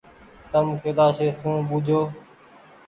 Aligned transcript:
تم 0.51 0.67
ڪيلآشي 0.81 1.27
سون 1.39 1.55
ٻوجو۔ 1.69 2.01